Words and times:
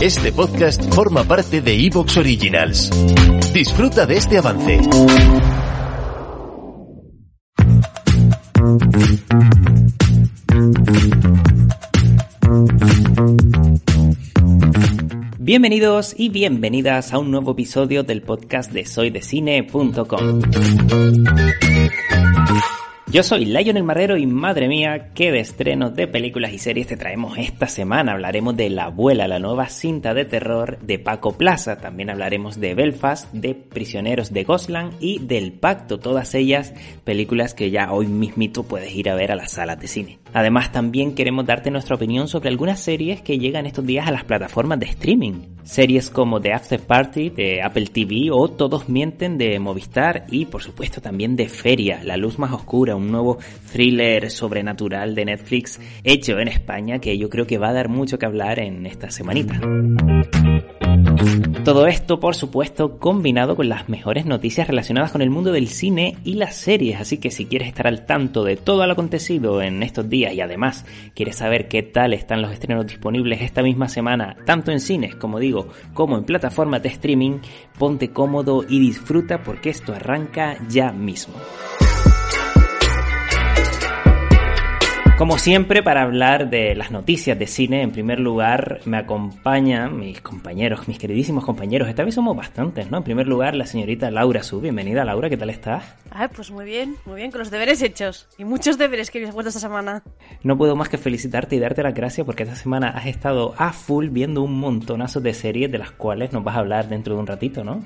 Este 0.00 0.30
podcast 0.30 0.94
forma 0.94 1.24
parte 1.24 1.60
de 1.60 1.74
Evox 1.74 2.18
Originals. 2.18 2.88
Disfruta 3.52 4.06
de 4.06 4.16
este 4.16 4.38
avance. 4.38 4.78
Bienvenidos 15.40 16.14
y 16.16 16.28
bienvenidas 16.28 17.12
a 17.12 17.18
un 17.18 17.32
nuevo 17.32 17.50
episodio 17.50 18.04
del 18.04 18.22
podcast 18.22 18.70
de 18.70 18.86
soydecine.com. 18.86 20.42
Yo 23.18 23.24
soy 23.24 23.46
Lionel 23.46 23.82
Marrero 23.82 24.16
y 24.16 24.28
madre 24.28 24.68
mía, 24.68 25.10
qué 25.12 25.32
de 25.32 25.40
estrenos 25.40 25.96
de 25.96 26.06
películas 26.06 26.52
y 26.52 26.58
series 26.58 26.86
te 26.86 26.96
traemos 26.96 27.36
esta 27.36 27.66
semana. 27.66 28.12
Hablaremos 28.12 28.56
de 28.56 28.70
La 28.70 28.84
Abuela, 28.84 29.26
la 29.26 29.40
nueva 29.40 29.68
cinta 29.70 30.14
de 30.14 30.24
terror 30.24 30.78
de 30.82 31.00
Paco 31.00 31.36
Plaza. 31.36 31.78
También 31.78 32.10
hablaremos 32.10 32.60
de 32.60 32.74
Belfast, 32.74 33.32
de 33.32 33.56
Prisioneros 33.56 34.32
de 34.32 34.44
Gosland 34.44 34.92
y 35.00 35.18
del 35.18 35.50
Pacto. 35.50 35.98
Todas 35.98 36.32
ellas 36.36 36.72
películas 37.02 37.54
que 37.54 37.72
ya 37.72 37.92
hoy 37.92 38.06
mismito 38.06 38.62
puedes 38.62 38.94
ir 38.94 39.10
a 39.10 39.16
ver 39.16 39.32
a 39.32 39.34
las 39.34 39.50
salas 39.50 39.80
de 39.80 39.88
cine. 39.88 40.18
Además 40.32 40.72
también 40.72 41.14
queremos 41.14 41.46
darte 41.46 41.70
nuestra 41.70 41.96
opinión 41.96 42.28
sobre 42.28 42.48
algunas 42.48 42.80
series 42.80 43.22
que 43.22 43.38
llegan 43.38 43.66
estos 43.66 43.86
días 43.86 44.06
a 44.06 44.10
las 44.10 44.24
plataformas 44.24 44.78
de 44.78 44.86
streaming. 44.86 45.56
Series 45.64 46.10
como 46.10 46.40
The 46.40 46.52
After 46.52 46.80
Party 46.80 47.30
de 47.30 47.62
Apple 47.62 47.86
TV 47.86 48.30
o 48.30 48.48
Todos 48.48 48.88
Mienten 48.88 49.36
de 49.38 49.58
Movistar 49.58 50.24
y 50.30 50.46
por 50.46 50.62
supuesto 50.62 51.00
también 51.00 51.36
de 51.36 51.48
Feria, 51.48 52.00
La 52.04 52.16
Luz 52.16 52.38
Más 52.38 52.52
Oscura, 52.52 52.96
un 52.96 53.10
nuevo 53.10 53.38
thriller 53.72 54.30
sobrenatural 54.30 55.14
de 55.14 55.26
Netflix 55.26 55.80
hecho 56.04 56.38
en 56.38 56.48
España 56.48 56.98
que 56.98 57.18
yo 57.18 57.28
creo 57.28 57.46
que 57.46 57.58
va 57.58 57.68
a 57.68 57.74
dar 57.74 57.88
mucho 57.88 58.18
que 58.18 58.26
hablar 58.26 58.58
en 58.58 58.86
esta 58.86 59.10
semanita. 59.10 59.60
Todo 61.64 61.86
esto, 61.86 62.18
por 62.18 62.34
supuesto, 62.34 62.98
combinado 62.98 63.54
con 63.54 63.68
las 63.68 63.88
mejores 63.88 64.24
noticias 64.24 64.68
relacionadas 64.68 65.12
con 65.12 65.20
el 65.20 65.28
mundo 65.28 65.52
del 65.52 65.68
cine 65.68 66.16
y 66.24 66.34
las 66.34 66.54
series, 66.56 66.98
así 67.00 67.18
que 67.18 67.30
si 67.30 67.44
quieres 67.44 67.68
estar 67.68 67.86
al 67.86 68.06
tanto 68.06 68.42
de 68.42 68.56
todo 68.56 68.86
lo 68.86 68.92
acontecido 68.92 69.60
en 69.60 69.82
estos 69.82 70.08
días 70.08 70.32
y 70.32 70.40
además 70.40 70.86
quieres 71.14 71.36
saber 71.36 71.68
qué 71.68 71.82
tal 71.82 72.14
están 72.14 72.40
los 72.40 72.52
estrenos 72.52 72.86
disponibles 72.86 73.42
esta 73.42 73.62
misma 73.62 73.88
semana, 73.88 74.34
tanto 74.46 74.72
en 74.72 74.80
cines, 74.80 75.14
como 75.14 75.38
digo, 75.38 75.68
como 75.92 76.16
en 76.16 76.24
plataformas 76.24 76.82
de 76.82 76.88
streaming, 76.88 77.40
ponte 77.78 78.12
cómodo 78.12 78.64
y 78.66 78.80
disfruta 78.80 79.42
porque 79.42 79.70
esto 79.70 79.92
arranca 79.92 80.56
ya 80.68 80.90
mismo. 80.90 81.34
Como 85.18 85.36
siempre, 85.36 85.82
para 85.82 86.02
hablar 86.02 86.48
de 86.48 86.76
las 86.76 86.92
noticias 86.92 87.36
de 87.36 87.48
cine, 87.48 87.82
en 87.82 87.90
primer 87.90 88.20
lugar 88.20 88.78
me 88.84 88.98
acompañan 88.98 89.98
mis 89.98 90.20
compañeros, 90.20 90.86
mis 90.86 90.96
queridísimos 90.96 91.44
compañeros. 91.44 91.88
Esta 91.88 92.04
vez 92.04 92.14
somos 92.14 92.36
bastantes, 92.36 92.88
¿no? 92.88 92.98
En 92.98 93.02
primer 93.02 93.26
lugar, 93.26 93.56
la 93.56 93.66
señorita 93.66 94.12
Laura 94.12 94.44
Su. 94.44 94.60
Bienvenida, 94.60 95.04
Laura, 95.04 95.28
¿qué 95.28 95.36
tal 95.36 95.50
estás? 95.50 95.82
Ay, 96.12 96.28
pues 96.32 96.52
muy 96.52 96.64
bien, 96.64 96.94
muy 97.04 97.16
bien, 97.16 97.32
con 97.32 97.40
los 97.40 97.50
deberes 97.50 97.82
hechos. 97.82 98.28
Y 98.38 98.44
muchos 98.44 98.78
deberes 98.78 99.10
que 99.10 99.18
habéis 99.18 99.34
puesto 99.34 99.48
esta 99.48 99.58
semana. 99.58 100.04
No 100.44 100.56
puedo 100.56 100.76
más 100.76 100.88
que 100.88 100.98
felicitarte 100.98 101.56
y 101.56 101.58
darte 101.58 101.82
las 101.82 101.94
gracias 101.94 102.24
porque 102.24 102.44
esta 102.44 102.54
semana 102.54 102.90
has 102.90 103.06
estado 103.06 103.56
a 103.58 103.72
full 103.72 104.10
viendo 104.10 104.42
un 104.42 104.60
montonazo 104.60 105.20
de 105.20 105.34
series 105.34 105.72
de 105.72 105.78
las 105.78 105.90
cuales 105.90 106.32
nos 106.32 106.44
vas 106.44 106.54
a 106.54 106.60
hablar 106.60 106.88
dentro 106.88 107.14
de 107.14 107.20
un 107.20 107.26
ratito, 107.26 107.64
¿no? 107.64 107.82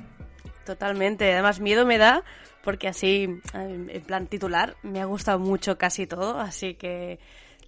Totalmente. 0.67 1.33
Además, 1.33 1.61
miedo 1.61 1.87
me 1.87 1.97
da 1.97 2.25
porque 2.63 2.89
así, 2.89 3.29
en 3.55 4.03
plan 4.07 4.27
titular, 4.27 4.77
me 4.83 5.01
ha 5.01 5.05
gustado 5.05 5.39
mucho 5.39 5.79
casi 5.79 6.07
todo, 6.07 6.39
así 6.39 6.75
que 6.75 7.19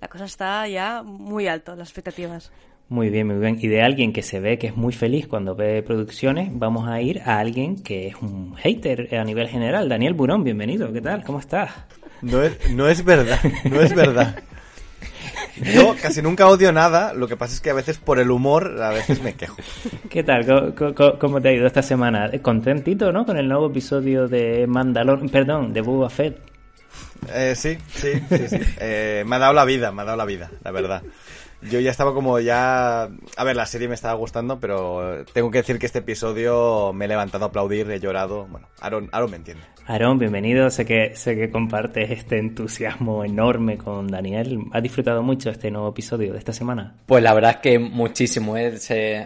la 0.01 0.09
cosa 0.09 0.25
está 0.25 0.67
ya 0.69 1.03
muy 1.03 1.49
alto, 1.49 1.77
las 1.77 1.89
expectativas. 1.89 2.53
Muy 2.89 3.09
bien, 3.09 3.27
muy 3.27 3.37
bien. 3.37 3.59
Y 3.61 3.69
de 3.69 3.83
alguien 3.83 4.13
que 4.13 4.23
se 4.23 4.41
ve 4.41 4.59
que 4.59 4.67
es 4.67 4.77
muy 4.77 4.93
feliz 4.93 5.27
cuando 5.27 5.55
ve 5.55 5.83
producciones, 5.83 6.51
vamos 6.53 6.87
a 6.87 7.01
ir 7.01 7.23
a 7.25 7.39
alguien 7.39 7.83
que 7.83 8.09
es 8.09 8.15
un 8.17 8.55
hater 8.57 9.15
a 9.17 9.25
nivel 9.25 9.49
general. 9.49 9.89
Daniel 9.89 10.13
Burón, 10.13 10.45
bienvenido. 10.45 10.93
¿Qué 10.93 11.01
tal? 11.01 11.25
¿Cómo 11.25 11.41
estás? 11.41 11.71
No 12.21 12.43
es, 12.43 12.71
no 12.71 12.89
es 12.89 13.05
verdad, 13.05 13.39
no 13.65 13.81
es 13.81 13.95
verdad. 13.95 14.43
Yo 15.57 15.95
casi 16.01 16.23
nunca 16.23 16.49
odio 16.49 16.73
nada, 16.73 17.15
lo 17.15 17.29
que 17.29 17.37
pasa 17.37 17.55
es 17.55 17.61
que 17.61 17.71
a 17.71 17.75
veces 17.75 17.99
por 17.99 18.19
el 18.19 18.31
humor 18.31 18.83
a 18.83 18.91
veces 18.91 19.23
me 19.23 19.35
quejo. 19.35 19.57
¿Qué 20.11 20.23
tal? 20.23 20.75
¿Cómo, 21.21 21.41
te 21.41 21.49
ha 21.49 21.53
ido 21.53 21.67
esta 21.67 21.83
semana? 21.83 22.31
Contentito, 22.43 23.13
¿no? 23.13 23.25
Con 23.25 23.37
el 23.37 23.49
nuevo 23.49 23.69
episodio 23.69 24.29
de 24.29 24.67
Mandalor, 24.67 25.31
perdón, 25.31 25.73
de 25.73 25.81
Boba 25.81 26.11
Fett. 26.11 26.39
Eh, 27.33 27.55
sí, 27.57 27.79
sí, 27.89 28.13
sí, 28.29 28.49
sí. 28.49 28.59
Eh, 28.79 29.25
me 29.27 29.37
ha 29.37 29.39
dado 29.39 29.53
la 29.53 29.65
vida, 29.65 29.93
me 29.93 30.03
ha 30.03 30.05
dado 30.05 30.17
la 30.17 30.25
vida, 30.25 30.51
la 30.63 30.71
verdad. 30.71 31.03
Yo 31.63 31.81
ya 31.81 31.91
estaba 31.91 32.13
como 32.15 32.39
ya... 32.41 33.05
A 33.37 33.45
ver, 33.45 33.57
la 33.57 33.67
serie 33.67 33.89
me 33.89 33.95
estaba 33.95 34.15
gustando, 34.15 34.61
pero 34.61 35.25
tengo 35.33 35.51
que 35.51 35.59
decir 35.59 35.79
que 35.79 35.87
este 35.87 36.01
episodio 36.01 36.93
me 36.93 37.07
he 37.07 37.09
levantado 37.09 37.45
a 37.45 37.49
aplaudir, 37.49 37.91
he 37.91 38.01
llorado. 38.01 38.47
Bueno, 38.47 38.69
Aaron, 38.81 39.09
Aaron 39.13 39.31
me 39.31 39.37
entiende. 39.37 39.65
Aaron, 39.87 40.19
bienvenido. 40.19 40.71
Sé 40.71 40.87
que, 40.87 41.15
sé 41.15 41.37
que 41.37 41.51
compartes 41.51 42.11
este 42.11 42.39
entusiasmo 42.39 43.25
enorme 43.25 43.77
con 43.77 44.09
Daniel. 44.09 44.59
¿Has 44.73 44.83
disfrutado 44.83 45.23
mucho 45.23 45.51
este 45.51 45.71
nuevo 45.71 45.91
episodio 45.91 46.33
de 46.33 46.39
esta 46.39 46.55
semana? 46.55 46.95
Pues 47.05 47.23
la 47.23 47.35
verdad 47.35 47.51
es 47.53 47.57
que 47.59 47.79
muchísimo. 47.79 48.57
¿eh? 48.57 48.79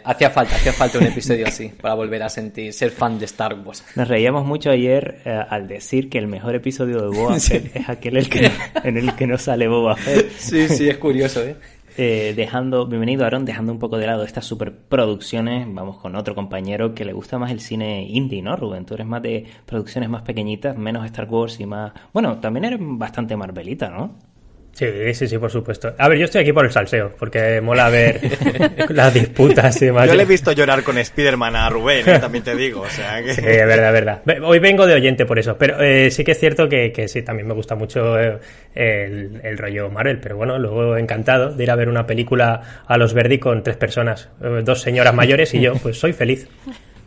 Hacía 0.04 0.30
falta, 0.30 0.56
hacía 0.56 0.72
falta 0.72 0.98
un 0.98 1.06
episodio 1.06 1.46
así 1.46 1.68
para 1.68 1.94
volver 1.94 2.22
a 2.24 2.28
sentir, 2.28 2.72
ser 2.72 2.90
fan 2.90 3.18
de 3.18 3.26
Star 3.26 3.54
Wars. 3.54 3.84
Nos 3.94 4.08
reíamos 4.08 4.44
mucho 4.44 4.70
ayer 4.70 5.22
eh, 5.24 5.40
al 5.48 5.68
decir 5.68 6.08
que 6.08 6.18
el 6.18 6.26
mejor 6.26 6.56
episodio 6.56 7.02
de 7.02 7.16
Boba 7.16 7.36
Fett 7.40 7.76
es 7.76 7.88
aquel 7.88 8.16
el 8.16 8.28
que 8.28 8.50
en 8.82 8.96
el 8.96 9.14
que 9.14 9.26
no 9.26 9.38
sale 9.38 9.68
Boba 9.68 9.94
Fett. 9.96 10.30
Sí, 10.38 10.68
sí, 10.68 10.88
es 10.88 10.98
curioso, 10.98 11.42
¿eh? 11.44 11.56
Eh, 12.00 12.32
dejando, 12.36 12.86
bienvenido 12.86 13.24
Aaron, 13.24 13.44
dejando 13.44 13.72
un 13.72 13.80
poco 13.80 13.98
de 13.98 14.06
lado 14.06 14.22
estas 14.22 14.44
superproducciones, 14.44 15.66
vamos 15.74 15.98
con 15.98 16.14
otro 16.14 16.36
compañero 16.36 16.94
que 16.94 17.04
le 17.04 17.12
gusta 17.12 17.40
más 17.40 17.50
el 17.50 17.58
cine 17.58 18.06
indie, 18.08 18.40
¿no, 18.40 18.54
Rubén? 18.54 18.86
Tú 18.86 18.94
eres 18.94 19.04
más 19.04 19.20
de 19.20 19.46
producciones 19.66 20.08
más 20.08 20.22
pequeñitas, 20.22 20.78
menos 20.78 21.04
Star 21.06 21.28
Wars 21.28 21.58
y 21.58 21.66
más... 21.66 21.92
Bueno, 22.12 22.38
también 22.38 22.66
eres 22.66 22.78
bastante 22.80 23.36
Marvelita, 23.36 23.90
¿no? 23.90 24.14
Sí, 24.72 24.86
sí, 25.12 25.26
sí, 25.26 25.38
por 25.38 25.50
supuesto. 25.50 25.92
A 25.98 26.08
ver, 26.08 26.18
yo 26.18 26.26
estoy 26.26 26.42
aquí 26.42 26.52
por 26.52 26.64
el 26.64 26.70
salseo, 26.70 27.12
porque 27.18 27.60
mola 27.60 27.90
ver 27.90 28.20
las 28.90 29.12
disputas 29.12 29.82
y 29.82 29.86
demás. 29.86 30.06
Yo 30.06 30.14
le 30.14 30.22
he 30.22 30.26
visto 30.26 30.52
llorar 30.52 30.84
con 30.84 30.98
Spider-Man 30.98 31.56
a 31.56 31.68
Rubén, 31.68 32.08
¿eh? 32.08 32.18
también 32.20 32.44
te 32.44 32.54
digo. 32.54 32.82
O 32.82 32.88
sea 32.88 33.20
que... 33.20 33.34
Sí, 33.34 33.40
es 33.44 33.66
verdad, 33.66 33.88
es 33.88 33.92
verdad. 33.92 34.22
Hoy 34.44 34.60
vengo 34.60 34.86
de 34.86 34.94
oyente 34.94 35.26
por 35.26 35.38
eso, 35.38 35.56
pero 35.58 35.82
eh, 35.82 36.12
sí 36.12 36.22
que 36.22 36.30
es 36.30 36.38
cierto 36.38 36.68
que, 36.68 36.92
que, 36.92 37.08
sí, 37.08 37.22
también 37.22 37.48
me 37.48 37.54
gusta 37.54 37.74
mucho 37.74 38.18
eh, 38.20 38.38
el, 38.74 39.40
el, 39.42 39.58
rollo 39.58 39.90
Marvel, 39.90 40.20
pero 40.20 40.36
bueno, 40.36 40.58
luego 40.58 40.96
encantado 40.96 41.52
de 41.52 41.64
ir 41.64 41.70
a 41.72 41.74
ver 41.74 41.88
una 41.88 42.06
película 42.06 42.84
a 42.86 42.96
los 42.98 43.14
Verdi 43.14 43.38
con 43.38 43.64
tres 43.64 43.76
personas, 43.76 44.28
eh, 44.40 44.62
dos 44.62 44.80
señoras 44.80 45.12
mayores 45.12 45.54
y 45.54 45.60
yo, 45.60 45.74
pues 45.74 45.98
soy 45.98 46.12
feliz. 46.12 46.46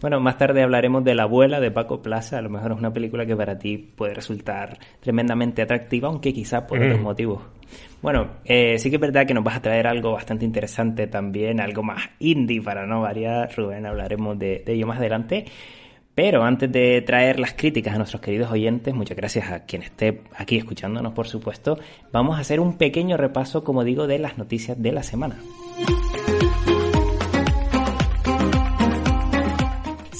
Bueno, 0.02 0.20
más 0.20 0.38
tarde 0.40 0.64
hablaremos 0.64 1.04
de 1.04 1.14
La 1.14 1.24
abuela 1.24 1.60
de 1.60 1.70
Paco 1.70 2.02
Plaza. 2.02 2.40
A 2.40 2.42
lo 2.42 2.50
mejor 2.50 2.72
es 2.72 2.80
una 2.80 2.92
película 2.92 3.24
que 3.24 3.36
para 3.36 3.60
ti 3.60 3.78
puede 3.78 4.16
resultar 4.16 4.80
tremendamente 5.00 5.62
atractiva, 5.62 6.08
aunque 6.08 6.34
quizás 6.34 6.64
por 6.64 6.82
otros 6.82 7.00
motivos. 7.00 7.44
Bueno, 8.02 8.38
eh, 8.44 8.80
sí 8.80 8.90
que 8.90 8.96
es 8.96 9.02
verdad 9.02 9.28
que 9.28 9.36
nos 9.36 9.44
vas 9.44 9.58
a 9.58 9.62
traer 9.62 9.86
algo 9.86 10.14
bastante 10.14 10.44
interesante 10.44 11.06
también, 11.06 11.62
algo 11.62 11.84
más 11.84 12.10
indie 12.18 12.64
para 12.64 12.88
no 12.88 13.02
variar. 13.02 13.52
Rubén, 13.56 13.86
hablaremos 13.86 14.40
de, 14.40 14.64
de 14.66 14.74
ello 14.74 14.88
más 14.88 14.98
adelante. 14.98 15.46
Pero 16.16 16.44
antes 16.44 16.72
de 16.72 17.02
traer 17.04 17.40
las 17.40 17.54
críticas 17.54 17.94
a 17.94 17.98
nuestros 17.98 18.22
queridos 18.22 18.52
oyentes, 18.52 18.94
muchas 18.94 19.16
gracias 19.16 19.52
a 19.52 19.66
quien 19.66 19.84
esté 19.84 20.24
aquí 20.36 20.58
escuchándonos, 20.58 21.14
por 21.14 21.28
supuesto, 21.28 21.78
vamos 22.12 22.38
a 22.38 22.42
hacer 22.42 22.60
un 22.60 22.78
pequeño 22.78 23.18
repaso, 23.18 23.64
como 23.64 23.84
digo, 23.84 24.08
de 24.08 24.20
las 24.20 24.38
noticias 24.38 24.82
de 24.82 24.92
la 24.92 25.04
semana. 25.04 25.38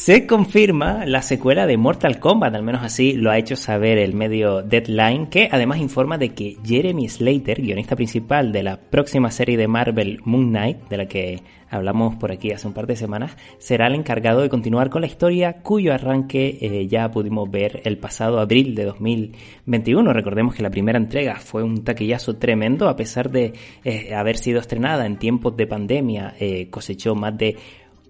Se 0.02 0.26
confirma 0.26 1.06
la 1.06 1.22
secuela 1.22 1.68
de 1.68 1.78
Mortal 1.78 2.20
Kombat, 2.20 2.56
al 2.56 2.64
menos 2.64 2.82
así 2.82 3.14
lo 3.14 3.30
ha 3.30 3.38
hecho 3.38 3.56
saber 3.56 4.00
el 4.00 4.16
medio 4.16 4.64
Deadline, 4.64 5.28
que 5.28 5.48
además 5.52 5.78
informa 5.78 6.18
de 6.18 6.34
que 6.34 6.58
Jeremy 6.66 7.08
Slater, 7.08 7.62
guionista 7.62 7.96
principal 7.96 8.52
de 8.52 8.64
la 8.64 8.78
próxima 8.78 9.30
serie 9.30 9.58
de 9.58 9.68
Marvel 9.68 10.20
Moon 10.26 10.50
Knight, 10.50 10.90
de 10.90 10.98
la 10.98 11.06
que 11.06 11.44
hablamos 11.70 12.16
por 12.16 12.32
aquí 12.32 12.52
hace 12.52 12.68
un 12.68 12.74
par 12.74 12.88
de 12.88 12.96
semanas, 12.96 13.38
será 13.60 13.88
el 13.88 13.94
encargado 13.94 14.42
de 14.42 14.50
continuar 14.50 14.90
con 14.90 15.02
la 15.02 15.08
historia 15.08 15.62
cuyo 15.62 15.94
arranque 15.94 16.58
eh, 16.60 16.88
ya 16.88 17.12
pudimos 17.12 17.50
ver 17.50 17.82
el 17.86 18.00
pasado 18.00 18.40
abril 18.40 18.74
de 18.74 18.86
2021. 18.86 20.14
Recordemos 20.14 20.56
que 20.56 20.64
la 20.64 20.72
primera 20.72 20.98
entrega 20.98 21.36
fue 21.36 21.62
un 21.62 21.84
taquillazo 21.84 22.38
tremendo, 22.38 22.90
a 22.90 22.96
pesar 22.96 23.30
de 23.30 23.54
eh, 23.84 24.16
haber 24.16 24.38
sido 24.38 24.60
estrenada 24.60 25.06
en 25.06 25.18
tiempos 25.18 25.56
de 25.56 25.68
pandemia, 25.68 26.34
eh, 26.40 26.70
cosechó 26.72 27.14
más 27.14 27.38
de 27.38 27.56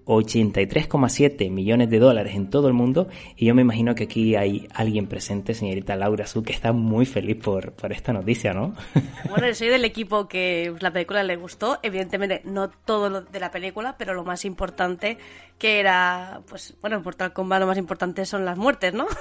83,7 0.04 1.50
millones 1.50 1.90
de 1.90 1.98
dólares 1.98 2.34
en 2.34 2.50
todo 2.50 2.68
el 2.68 2.74
mundo 2.74 3.08
y 3.36 3.46
yo 3.46 3.54
me 3.54 3.62
imagino 3.62 3.94
que 3.94 4.04
aquí 4.04 4.34
hay 4.36 4.68
alguien 4.74 5.06
presente, 5.06 5.54
señorita 5.54 5.96
Laura 5.96 6.26
Su, 6.26 6.42
que 6.42 6.52
está 6.52 6.72
muy 6.72 7.06
feliz 7.06 7.36
por, 7.36 7.72
por 7.72 7.92
esta 7.92 8.12
noticia, 8.12 8.52
¿no? 8.52 8.74
Bueno, 9.30 9.46
yo 9.46 9.54
soy 9.54 9.68
del 9.68 9.84
equipo 9.84 10.28
que 10.28 10.74
la 10.80 10.90
película 10.90 11.22
le 11.22 11.36
gustó, 11.36 11.78
evidentemente 11.82 12.42
no 12.44 12.68
todo 12.68 13.08
lo 13.08 13.22
de 13.22 13.40
la 13.40 13.50
película, 13.50 13.96
pero 13.96 14.14
lo 14.14 14.24
más 14.24 14.44
importante 14.44 15.18
que 15.58 15.80
era, 15.80 16.40
pues 16.48 16.74
bueno, 16.80 16.96
en 16.96 17.02
Mortal 17.02 17.32
Kombat 17.32 17.60
lo 17.60 17.66
más 17.66 17.78
importante 17.78 18.26
son 18.26 18.44
las 18.44 18.58
muertes, 18.58 18.92
¿no? 18.92 19.06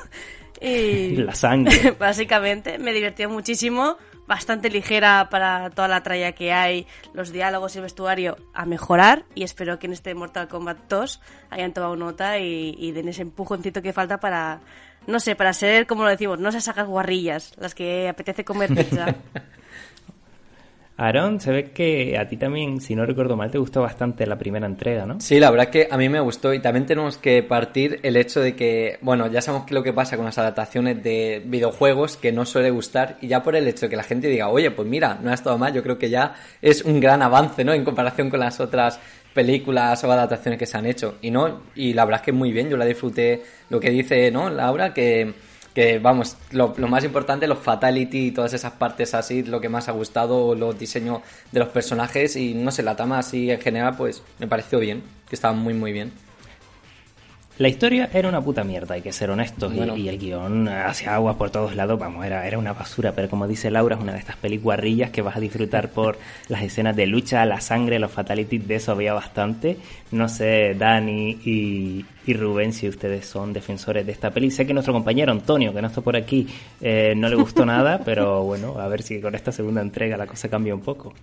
Y 0.62 1.16
la 1.16 1.34
sangre. 1.34 1.96
Básicamente, 2.00 2.78
me 2.78 2.94
divertía 2.94 3.28
muchísimo 3.28 3.98
bastante 4.28 4.70
ligera 4.70 5.28
para 5.30 5.70
toda 5.70 5.88
la 5.88 6.04
tralla 6.04 6.32
que 6.34 6.54
hay, 6.54 6.88
los 7.14 7.32
diálogos 7.32 7.76
y 7.76 7.80
el 7.80 7.84
vestuario 7.84 8.38
a 8.54 8.66
mejorar 8.66 9.26
y 9.36 9.44
espero 9.44 9.80
que 9.80 9.88
en 9.88 9.94
este 9.94 10.14
Mortal 10.16 10.48
Kombat 10.48 10.78
2 10.90 11.22
hayan 11.50 11.74
tomado 11.74 11.96
nota 11.96 12.40
y, 12.40 12.92
den 12.92 13.10
ese 13.10 13.24
empujoncito 13.24 13.82
que 13.82 13.94
falta 13.94 14.20
para, 14.20 14.62
no 15.08 15.20
sé, 15.20 15.36
para 15.36 15.54
ser, 15.54 15.88
como 15.88 16.04
lo 16.04 16.10
decimos, 16.10 16.40
no 16.40 16.50
esas 16.50 16.64
sacas 16.64 16.88
guarrillas, 16.88 17.54
las 17.58 17.76
que 17.76 18.08
apetece 18.10 18.46
comer 18.46 18.74
pizza. 18.74 19.16
Aaron, 21.02 21.40
se 21.40 21.52
ve 21.52 21.72
que 21.72 22.16
a 22.16 22.28
ti 22.28 22.38
también, 22.38 22.80
si 22.80 22.96
no 22.96 23.08
recuerdo 23.08 23.36
mal, 23.36 23.50
te 23.50 23.58
gustó 23.58 23.82
bastante 23.82 24.28
la 24.28 24.38
primera 24.38 24.68
entrega, 24.68 25.08
¿no? 25.08 25.20
Sí, 25.20 25.40
la 25.40 25.50
verdad 25.50 25.70
es 25.70 25.72
que 25.72 25.88
a 25.92 25.98
mí 25.98 26.10
me 26.10 26.20
gustó 26.20 26.54
y 26.54 26.60
también 26.60 26.86
tenemos 26.86 27.18
que 27.18 27.42
partir 27.42 28.00
el 28.04 28.16
hecho 28.16 28.40
de 28.40 28.56
que, 28.56 29.00
bueno, 29.02 29.26
ya 29.26 29.42
sabemos 29.42 29.66
qué 29.66 29.74
es 29.74 29.76
lo 29.76 29.84
que 29.84 29.94
pasa 29.94 30.16
con 30.16 30.26
las 30.26 30.38
adaptaciones 30.38 31.02
de 31.02 31.42
videojuegos 31.44 32.18
que 32.18 32.32
no 32.32 32.46
suele 32.46 32.70
gustar 32.70 33.18
y 33.20 33.28
ya 33.28 33.42
por 33.42 33.56
el 33.56 33.68
hecho 33.68 33.88
de 33.88 33.90
que 33.90 33.96
la 33.96 34.04
gente 34.04 34.28
diga, 34.28 34.50
oye, 34.50 34.70
pues 34.70 34.88
mira, 34.88 35.18
no 35.20 35.32
ha 35.32 35.34
estado 35.34 35.58
mal, 35.58 35.74
yo 35.74 35.82
creo 35.82 35.98
que 35.98 36.12
ya 36.12 36.36
es 36.62 36.84
un 36.84 37.00
gran 37.00 37.24
avance, 37.24 37.64
¿no? 37.64 37.74
En 37.74 37.84
comparación 37.84 38.30
con 38.30 38.40
las 38.40 38.60
otras 38.60 39.00
películas 39.34 40.04
o 40.04 40.12
adaptaciones 40.12 40.60
que 40.60 40.68
se 40.68 40.78
han 40.78 40.86
hecho. 40.86 41.18
Y 41.24 41.32
no, 41.32 41.64
y 41.74 41.94
la 41.94 42.06
verdad 42.06 42.22
es 42.22 42.26
que 42.26 42.32
muy 42.32 42.52
bien, 42.52 42.70
yo 42.70 42.78
la 42.78 42.86
disfruté 42.86 43.42
lo 43.70 43.80
que 43.80 43.90
dice, 43.90 44.30
¿no? 44.30 44.52
Laura, 44.52 44.94
que 44.94 45.34
que 45.74 46.00
vamos, 46.00 46.38
lo, 46.52 46.74
más 46.88 47.04
importante, 47.04 47.48
los 47.48 47.60
fatality 47.60 48.28
y 48.28 48.32
todas 48.32 48.54
esas 48.54 48.74
partes 48.74 49.14
así, 49.14 49.44
lo 49.44 49.62
que 49.62 49.70
más 49.70 49.88
ha 49.88 49.94
gustado, 49.94 50.56
los 50.56 50.78
diseños 50.78 51.22
de 51.52 51.60
los 51.60 51.70
personajes 51.70 52.36
y 52.36 52.54
no 52.54 52.72
sé, 52.72 52.84
la 52.84 52.96
trama 52.96 53.20
así 53.20 53.50
en 53.52 53.62
general, 53.62 53.96
pues 53.98 54.22
me 54.40 54.48
pareció 54.48 54.80
bien, 54.80 55.04
que 55.30 55.36
estaba 55.36 55.54
muy 55.54 55.74
muy 55.74 55.92
bien. 55.92 56.12
La 57.62 57.68
historia 57.68 58.10
era 58.12 58.28
una 58.28 58.42
puta 58.42 58.64
mierda, 58.64 58.96
hay 58.96 59.04
que 59.04 59.12
ser 59.12 59.30
honestos, 59.30 59.72
y, 59.72 60.10
el 60.10 60.18
guion 60.18 60.68
hacia 60.68 61.14
aguas 61.14 61.36
por 61.36 61.52
todos 61.52 61.76
lados, 61.76 62.00
vamos, 62.00 62.26
era, 62.26 62.48
era 62.48 62.58
una 62.58 62.74
basura, 62.74 63.12
pero 63.12 63.30
como 63.30 63.48
dice 63.48 63.70
Laura, 63.70 63.98
es 63.98 64.02
una 64.02 64.14
de 64.14 64.18
estas 64.18 64.36
películas 64.36 64.80
que 65.12 65.22
vas 65.22 65.36
a 65.38 65.40
disfrutar 65.40 65.90
por 65.94 66.18
las 66.48 66.64
escenas 66.64 66.96
de 66.96 67.06
lucha, 67.06 67.46
la 67.46 67.62
sangre, 67.62 68.00
los 68.00 68.10
fatalities, 68.10 68.68
de 68.68 68.76
eso 68.78 68.94
había 68.94 69.14
bastante. 69.14 69.78
No 70.12 70.28
sé, 70.28 70.74
Dani 70.74 71.38
y, 71.46 72.34
Rubén, 72.34 72.74
si 72.74 72.90
ustedes 72.90 73.28
son 73.28 73.54
defensores 73.54 74.08
de 74.08 74.12
esta 74.12 74.32
peli. 74.32 74.50
Sé 74.50 74.66
que 74.66 74.74
nuestro 74.74 74.92
compañero 74.92 75.32
Antonio, 75.32 75.72
que 75.72 75.84
no 75.84 75.88
está 75.90 76.02
por 76.02 76.16
aquí, 76.16 76.48
eh, 76.82 77.14
no 77.16 77.30
le 77.30 77.36
gustó 77.36 77.64
nada, 77.64 78.02
pero 78.06 78.44
bueno, 78.44 78.80
a 78.80 78.88
ver 78.88 79.04
si 79.04 79.22
con 79.22 79.36
esta 79.36 79.52
segunda 79.52 79.82
entrega 79.82 80.18
la 80.18 80.26
cosa 80.26 80.50
cambia 80.50 80.74
un 80.74 80.82
poco. 80.82 81.14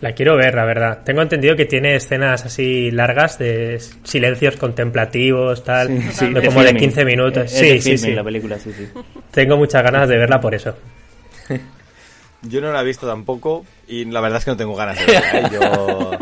La 0.00 0.12
quiero 0.12 0.36
ver, 0.36 0.54
la 0.54 0.64
verdad. 0.64 1.00
Tengo 1.04 1.22
entendido 1.22 1.56
que 1.56 1.64
tiene 1.64 1.96
escenas 1.96 2.44
así 2.44 2.90
largas 2.92 3.38
de 3.38 3.80
silencios 4.04 4.56
contemplativos, 4.56 5.64
tal, 5.64 5.88
como 6.44 6.62
de 6.62 6.76
15 6.76 7.04
minutos. 7.04 7.50
sí, 7.50 7.80
sí, 7.80 7.98
sí. 7.98 8.12
La 8.12 8.22
película, 8.22 8.58
sí, 8.58 8.72
sí. 8.72 8.88
Tengo 9.32 9.56
muchas 9.56 9.82
ganas 9.82 10.08
de 10.08 10.16
verla 10.16 10.40
por 10.40 10.54
eso. 10.54 10.76
Yo 12.42 12.60
no 12.60 12.72
la 12.72 12.82
he 12.82 12.84
visto 12.84 13.08
tampoco 13.08 13.66
y 13.88 14.04
la 14.04 14.20
verdad 14.20 14.38
es 14.38 14.44
que 14.44 14.52
no 14.52 14.56
tengo 14.56 14.76
ganas 14.76 14.98
de 14.98 15.06
verla. 15.06 15.40
¿eh? 15.40 15.50
Yo... 15.52 16.18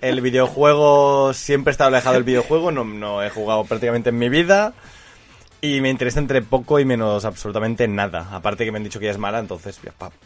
El 0.00 0.22
videojuego 0.22 1.34
siempre 1.34 1.70
he 1.70 1.72
estado 1.72 1.88
alejado 1.88 2.14
del 2.14 2.24
videojuego, 2.24 2.72
no, 2.72 2.84
no 2.84 3.22
he 3.22 3.28
jugado 3.28 3.64
prácticamente 3.64 4.08
en 4.08 4.18
mi 4.18 4.30
vida. 4.30 4.72
Y 5.62 5.80
me 5.80 5.90
interesa 5.90 6.20
entre 6.20 6.40
poco 6.40 6.80
y 6.80 6.84
menos 6.84 7.24
absolutamente 7.24 7.86
nada. 7.86 8.28
Aparte 8.32 8.64
que 8.64 8.72
me 8.72 8.78
han 8.78 8.84
dicho 8.84 8.98
que 8.98 9.06
ya 9.06 9.10
es 9.10 9.18
mala, 9.18 9.38
entonces... 9.38 9.78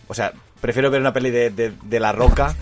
O 0.06 0.14
sea, 0.14 0.32
prefiero 0.60 0.90
ver 0.90 1.00
una 1.00 1.12
peli 1.12 1.30
de, 1.30 1.50
de, 1.50 2.00
La 2.00 2.12
Roca 2.12 2.54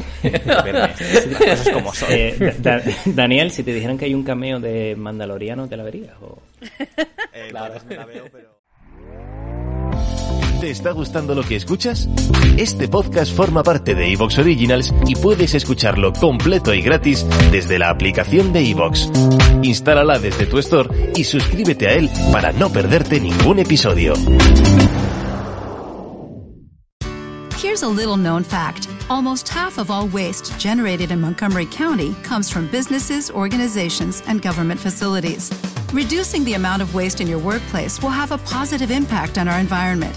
cosas 1.39 1.69
como 1.71 1.93
son. 1.93 2.09
Eh, 2.11 2.57
Daniel, 3.05 3.51
si 3.51 3.63
te 3.63 3.75
dijeran 3.75 3.99
que 3.99 4.07
hay 4.07 4.15
un 4.15 4.25
cameo 4.25 4.59
de 4.59 4.97
Mandaloriano, 4.97 5.69
¿te 5.69 5.77
la 5.77 5.83
verías? 5.83 6.15
O... 6.23 6.41
Eh, 7.35 7.49
claro, 7.51 7.75
me 7.89 7.97
la 7.97 8.07
veo, 8.07 8.25
pero... 8.33 8.62
¿Te 10.63 10.71
está 10.71 10.93
gustando 10.93 11.35
lo 11.35 11.43
que 11.43 11.57
escuchas? 11.57 12.09
Este 12.57 12.87
podcast 12.87 13.35
forma 13.35 13.65
parte 13.65 13.97
de 13.97 14.13
Evox 14.13 14.39
Originals 14.39 14.95
y 15.09 15.17
puedes 15.17 15.55
escucharlo 15.55 16.13
completo 16.13 16.73
y 16.73 16.81
gratis 16.83 17.27
desde 17.51 17.81
la 17.81 17.91
aplicación 17.91 18.53
de 18.53 18.71
Evox. 18.71 19.11
Instálala 19.65 20.21
desde 20.21 20.47
tu 20.47 20.59
store 20.59 21.15
y 21.17 21.25
suscríbete 21.25 21.89
a 21.89 21.95
él 21.95 22.09
para 22.31 22.53
no 22.53 22.71
perderte 22.71 23.19
ningún 23.19 23.59
episodio. 23.59 24.15
Here's 27.61 27.83
a 27.83 27.89
little 27.89 28.17
known 28.17 28.45
fact. 28.45 28.87
Almost 29.11 29.49
half 29.49 29.79
of 29.79 29.91
all 29.91 30.07
waste 30.07 30.57
generated 30.61 31.11
in 31.11 31.21
Montgomery 31.21 31.67
County 31.67 32.15
comes 32.23 32.49
from 32.49 32.69
businesses, 32.69 33.33
organizations, 33.33 34.23
and 34.29 34.41
government 34.41 34.79
facilities. 34.79 35.51
Reducing 35.93 36.45
the 36.45 36.55
amount 36.55 36.83
of 36.83 36.95
waste 36.95 37.21
in 37.21 37.27
your 37.27 37.41
workplace 37.41 38.01
will 38.01 38.11
have 38.11 38.31
a 38.31 38.39
positive 38.39 38.93
impact 38.93 39.39
on 39.39 39.49
our 39.49 39.59
environment. 39.59 40.17